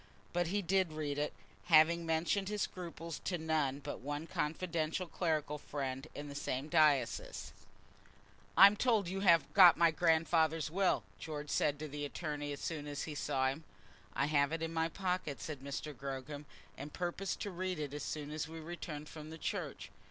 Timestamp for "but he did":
0.33-0.93